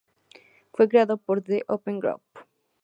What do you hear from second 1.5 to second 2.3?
Open Group.